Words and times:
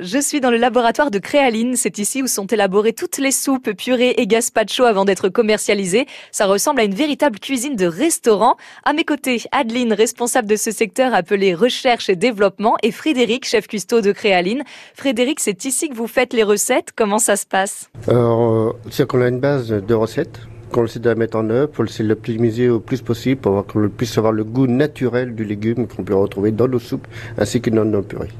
Je 0.00 0.18
suis 0.18 0.40
dans 0.40 0.50
le 0.50 0.56
laboratoire 0.56 1.10
de 1.10 1.18
Créaline. 1.18 1.76
C'est 1.76 1.98
ici 1.98 2.22
où 2.22 2.26
sont 2.26 2.46
élaborées 2.46 2.94
toutes 2.94 3.18
les 3.18 3.30
soupes, 3.30 3.72
purées 3.72 4.14
et 4.16 4.26
gazpacho 4.26 4.84
avant 4.84 5.04
d'être 5.04 5.28
commercialisées. 5.28 6.06
Ça 6.30 6.46
ressemble 6.46 6.80
à 6.80 6.84
une 6.84 6.94
véritable 6.94 7.38
cuisine 7.38 7.76
de 7.76 7.84
restaurant. 7.84 8.56
À 8.84 8.94
mes 8.94 9.04
côtés, 9.04 9.42
Adeline, 9.52 9.92
responsable 9.92 10.48
de 10.48 10.56
ce 10.56 10.70
secteur 10.70 11.12
appelé 11.12 11.54
recherche 11.54 12.08
et 12.08 12.16
développement, 12.16 12.76
et 12.82 12.90
Frédéric, 12.90 13.46
chef 13.46 13.66
cuistot 13.66 14.00
de 14.00 14.12
Créaline. 14.12 14.62
Frédéric, 14.94 15.40
c'est 15.40 15.66
ici 15.66 15.90
que 15.90 15.94
vous 15.94 16.06
faites 16.06 16.32
les 16.32 16.42
recettes. 16.42 16.92
Comment 16.96 17.18
ça 17.18 17.36
se 17.36 17.44
passe? 17.44 17.90
Alors, 18.08 18.74
c'est 18.90 19.06
qu'on 19.06 19.20
a 19.20 19.28
une 19.28 19.40
base 19.40 19.68
de 19.68 19.94
recettes 19.94 20.40
qu'on 20.70 20.86
essaie 20.86 21.00
de 21.00 21.08
la 21.10 21.16
mettre 21.16 21.36
en 21.36 21.50
œuvre 21.50 21.70
pour 21.70 21.84
essayer 21.84 22.04
de 22.04 22.08
l'optimiser 22.08 22.70
au 22.70 22.80
plus 22.80 23.02
possible 23.02 23.38
pour 23.42 23.66
qu'on 23.66 23.90
puisse 23.90 24.16
avoir 24.16 24.32
le 24.32 24.42
goût 24.42 24.66
naturel 24.66 25.34
du 25.34 25.44
légume 25.44 25.86
qu'on 25.86 26.02
peut 26.02 26.14
retrouver 26.14 26.50
dans 26.50 26.66
nos 26.66 26.78
soupes 26.78 27.06
ainsi 27.36 27.60
que 27.60 27.68
dans 27.68 27.84
nos 27.84 28.00
purées. 28.00 28.30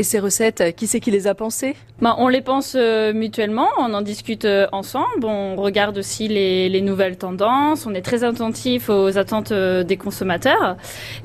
Et 0.00 0.02
ces 0.02 0.18
recettes, 0.18 0.74
qui 0.76 0.86
c'est 0.86 0.98
qui 0.98 1.10
les 1.10 1.26
a 1.26 1.34
pensées? 1.34 1.76
Ben, 2.00 2.14
On 2.16 2.28
les 2.28 2.40
pense 2.40 2.74
euh, 2.74 3.12
mutuellement, 3.12 3.68
on 3.76 3.92
en 3.92 4.00
discute 4.00 4.46
euh, 4.46 4.66
ensemble, 4.72 5.26
on 5.26 5.56
regarde 5.56 5.98
aussi 5.98 6.26
les, 6.26 6.70
les, 6.70 6.80
nouvelles 6.80 7.18
tendances, 7.18 7.84
on 7.84 7.92
est 7.92 8.00
très 8.00 8.24
attentif 8.24 8.88
aux 8.88 9.18
attentes 9.18 9.52
euh, 9.52 9.84
des 9.84 9.98
consommateurs. 9.98 10.78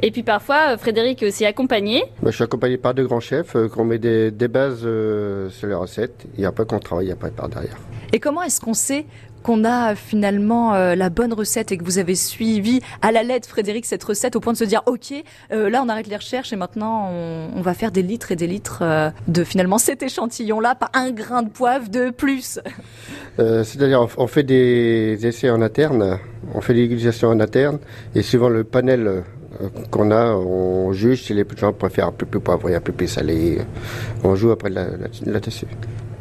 Et 0.03 0.12
puis 0.12 0.23
parfois, 0.23 0.77
Frédéric 0.77 1.23
est 1.23 1.27
aussi 1.27 1.45
accompagné. 1.45 2.03
Ben, 2.22 2.31
je 2.31 2.36
suis 2.36 2.44
accompagné 2.44 2.76
par 2.76 2.94
deux 2.94 3.05
grands 3.05 3.22
chefs, 3.22 3.55
qu'on 3.73 3.86
met 3.86 3.98
des, 3.98 4.30
des 4.30 4.50
bases 4.50 4.81
sur 4.81 5.67
les 5.70 5.73
recettes 5.73 6.26
et 6.38 6.45
après 6.45 6.66
qu'on 6.66 6.80
travaille 6.80 7.14
après 7.14 7.31
par 7.31 7.48
derrière. 7.48 7.78
Et 8.14 8.20
comment 8.20 8.41
est-ce 8.41 8.59
qu'on 8.59 8.73
sait 8.73 9.05
qu'on 9.45 9.64
a 9.64 9.94
finalement 9.94 10.73
euh, 10.73 10.95
la 10.95 11.12
bonne 11.12 11.32
recette 11.32 11.72
et 11.72 11.77
que 11.77 11.84
vous 11.84 12.00
avez 12.00 12.16
suivi 12.16 12.81
à 13.04 13.12
la 13.12 13.22
lettre, 13.22 13.48
Frédéric, 13.48 13.86
cette 13.86 14.04
recette 14.04 14.36
au 14.36 14.40
point 14.40 14.54
de 14.54 14.58
se 14.58 14.64
dire, 14.64 14.81
OK, 14.88 15.14
euh, 15.52 15.70
là, 15.70 15.84
on 15.86 15.90
arrête 15.90 16.08
les 16.08 16.16
recherches 16.16 16.52
et 16.52 16.55
maintenant, 16.55 17.12
on, 17.12 17.62
va 17.62 17.76
faire 17.76 17.91
des 17.91 18.02
litres 18.02 18.31
et 18.31 18.36
des 18.36 18.48
litres 18.48 18.80
euh, 18.81 19.12
de 19.28 19.44
finalement 19.44 19.78
cet 19.78 20.02
échantillon-là, 20.02 20.73
pas 20.73 20.90
un 20.95 21.12
grain 21.12 21.44
de 21.44 21.50
poivre 21.50 21.90
de 21.90 22.09
plus. 22.09 22.59
C'est-à-dire, 23.38 24.08
on 24.17 24.28
fait 24.28 24.44
des 24.44 25.20
essais 25.28 25.52
en 25.52 25.61
interne, 25.61 26.20
on 26.56 26.61
fait 26.61 26.73
des 26.73 26.86
utilisations 26.86 27.30
en 27.30 27.39
interne 27.39 27.78
et 28.16 28.23
suivant 28.23 28.50
le 28.50 28.64
panel 28.64 29.23
qu'on 29.92 30.09
a, 30.09 30.31
on 30.33 30.92
juge 30.94 31.23
si 31.23 31.33
les 31.33 31.45
gens 31.58 31.73
préfèrent 31.73 32.08
un 32.08 32.11
peu 32.14 32.26
plus 32.26 32.39
poivré, 32.39 32.76
un 32.76 32.81
peu 32.81 32.94
plus 32.94 33.08
salé. 33.08 33.59
On 34.23 34.36
joue 34.36 34.52
après 34.52 34.70
là-dessus. 34.70 35.67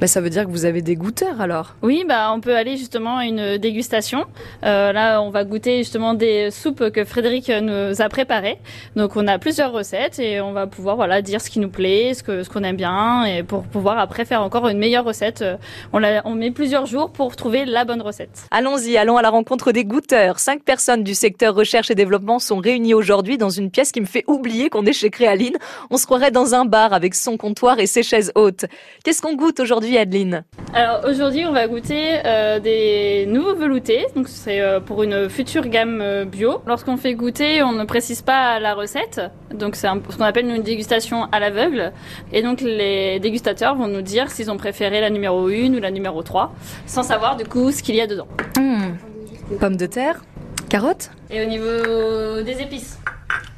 Bah, 0.00 0.08
ça 0.08 0.20
veut 0.20 0.30
dire 0.30 0.44
que 0.44 0.50
vous 0.50 0.64
avez 0.64 0.82
des 0.82 0.96
goûteurs 0.96 1.40
alors 1.40 1.76
Oui, 1.82 2.04
bah, 2.06 2.32
on 2.34 2.40
peut 2.40 2.56
aller 2.56 2.76
justement 2.76 3.18
à 3.18 3.24
une 3.24 3.58
dégustation. 3.58 4.24
Euh, 4.64 4.92
là, 4.92 5.22
on 5.22 5.30
va 5.30 5.44
goûter 5.44 5.78
justement 5.78 6.14
des 6.14 6.50
soupes 6.50 6.90
que 6.90 7.04
Frédéric 7.04 7.48
nous 7.48 8.02
a 8.02 8.08
préparées. 8.08 8.58
Donc, 8.96 9.16
on 9.16 9.26
a 9.28 9.38
plusieurs 9.38 9.72
recettes 9.72 10.18
et 10.18 10.40
on 10.40 10.52
va 10.52 10.66
pouvoir 10.66 10.96
voilà, 10.96 11.22
dire 11.22 11.40
ce 11.40 11.48
qui 11.48 11.60
nous 11.60 11.68
plaît, 11.68 12.12
ce 12.14 12.22
qu'on 12.22 12.42
ce 12.42 12.50
qu'on 12.50 12.64
aime 12.64 12.76
bien 12.76 13.24
et 13.24 13.42
pour 13.42 13.62
pouvoir 13.62 13.98
après 13.98 14.24
faire 14.24 14.42
encore 14.42 14.68
une 14.68 14.78
meilleure 14.78 15.04
recette. 15.04 15.44
On, 15.92 16.02
on 16.24 16.34
met 16.34 16.50
plusieurs 16.50 16.86
jours 16.86 17.10
pour 17.10 17.36
trouver 17.36 17.64
la 17.64 17.84
bonne 17.84 18.02
recette. 18.02 18.46
Allons-y, 18.50 18.96
allons 18.96 19.16
à 19.16 19.22
la 19.22 19.30
rencontre 19.30 19.72
des 19.72 19.84
goûteurs. 19.84 20.38
Cinq 20.38 20.62
personnes 20.64 21.04
du 21.04 21.14
secteur 21.14 21.54
recherche 21.54 21.90
et 21.90 21.94
développement 21.94 22.38
sont 22.38 22.58
réunies 22.58 22.94
aujourd'hui 22.94 23.38
dans 23.38 23.50
une 23.50 23.70
pièce 23.70 23.92
qui 23.92 24.00
me 24.00 24.06
fait 24.06 24.24
oublier 24.26 24.70
qu'on 24.70 24.86
est 24.86 24.92
chez 24.92 25.10
Créaline. 25.10 25.56
On 25.90 25.96
se 25.96 26.06
croirait 26.06 26.30
dans 26.30 26.54
un 26.54 26.64
bar 26.64 26.92
avec 26.92 27.14
son 27.14 27.36
comptoir 27.36 27.78
et 27.78 27.86
ses 27.86 28.02
chaises 28.02 28.32
hautes. 28.34 28.64
Qu'est-ce 29.04 29.22
qu'on 29.22 29.34
goûte 29.34 29.60
aujourd'hui? 29.60 29.83
Adeline 29.92 30.44
Alors 30.72 31.04
aujourd'hui, 31.08 31.44
on 31.46 31.52
va 31.52 31.68
goûter 31.68 32.20
euh, 32.24 32.58
des 32.58 33.27
nouveaux 33.27 33.54
veloutés. 33.54 34.06
Donc 34.16 34.28
c'est 34.28 34.60
euh, 34.60 34.80
pour 34.80 35.02
une 35.02 35.28
future 35.28 35.68
gamme 35.68 36.00
euh, 36.00 36.24
bio. 36.24 36.62
Lorsqu'on 36.66 36.96
fait 36.96 37.14
goûter, 37.14 37.62
on 37.62 37.72
ne 37.72 37.84
précise 37.84 38.22
pas 38.22 38.58
la 38.58 38.74
recette. 38.74 39.20
Donc 39.55 39.77
c'est 39.77 39.86
ce 39.86 40.16
qu'on 40.16 40.24
appelle 40.24 40.46
une 40.46 40.62
dégustation 40.62 41.24
à 41.32 41.38
l'aveugle. 41.38 41.92
Et 42.32 42.42
donc 42.42 42.60
les 42.60 43.20
dégustateurs 43.20 43.77
vont 43.77 43.88
nous 43.88 44.02
dire 44.02 44.30
s'ils 44.30 44.50
ont 44.50 44.56
préféré 44.56 45.00
la 45.00 45.10
numéro 45.10 45.48
1 45.48 45.74
ou 45.74 45.80
la 45.80 45.90
numéro 45.90 46.22
3, 46.22 46.55
sans 46.86 47.02
savoir 47.02 47.36
du 47.36 47.44
coup 47.44 47.70
ce 47.70 47.82
qu'il 47.82 47.94
y 47.94 48.00
a 48.00 48.06
dedans. 48.06 48.28
Mmh. 48.58 49.56
Pommes 49.60 49.77
de 49.77 49.86
terre, 49.86 50.22
carottes 50.70 51.10
Et 51.30 51.45
au 51.45 51.48
niveau 51.48 52.42
des 52.42 52.62
épices 52.62 52.98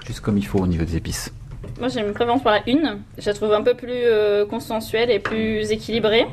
Juste 0.04 0.20
comme 0.20 0.37
il 0.37 0.47
faut 0.47 0.58
au 0.58 0.66
niveau 0.66 0.84
des 0.84 0.97
épices. 0.97 1.32
Moi, 1.78 1.89
j'ai 1.89 2.00
une 2.00 2.12
préférence 2.12 2.43
pour 2.43 2.50
la 2.50 2.62
une. 2.67 3.03
Je 3.19 3.27
la 3.27 3.34
trouve 3.34 3.53
un 3.53 3.62
peu 3.62 3.75
plus 3.75 3.91
euh, 3.91 4.47
consensuelle 4.47 5.11
et 5.11 5.19
plus 5.19 5.71
équilibrée. 5.71 6.27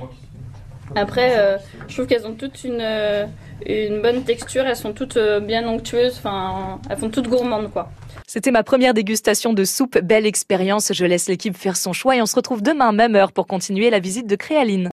Après, 0.96 1.38
euh, 1.38 1.58
je 1.88 1.94
trouve 1.94 2.08
qu'elles 2.08 2.26
ont 2.26 2.34
toutes 2.34 2.64
une, 2.64 2.80
euh, 2.82 3.26
une 3.66 4.02
bonne 4.02 4.24
texture. 4.24 4.66
Elles 4.66 4.76
sont 4.76 4.94
toutes 4.94 5.18
bien 5.42 5.68
onctueuses. 5.68 6.16
Enfin, 6.18 6.80
elles 6.90 6.98
font 6.98 7.10
toutes 7.10 7.28
gourmandes, 7.28 7.72
quoi. 7.72 7.90
C'était 8.26 8.52
ma 8.52 8.64
première 8.64 8.94
dégustation 8.94 9.54
de 9.54 9.64
soupe. 9.64 10.00
Belle 10.00 10.26
expérience. 10.26 10.92
Je 10.94 11.06
laisse 11.06 11.28
l'équipe 11.28 11.58
faire 11.58 11.78
son 11.78 11.94
choix 11.94 12.16
et 12.16 12.22
on 12.22 12.26
se 12.26 12.36
retrouve 12.36 12.62
demain, 12.62 12.92
même 12.92 13.16
heure, 13.16 13.32
pour 13.32 13.48
continuer 13.48 13.90
la 13.90 14.00
visite 14.00 14.28
de 14.28 14.36
Créaline. 14.36 14.82